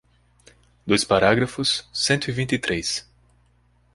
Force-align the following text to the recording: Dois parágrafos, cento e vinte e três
Dois 0.83 1.03
parágrafos, 1.03 1.87
cento 1.93 2.27
e 2.27 2.31
vinte 2.33 2.53
e 2.53 2.57
três 2.57 3.07